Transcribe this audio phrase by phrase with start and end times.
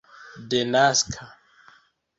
[0.49, 1.25] denaska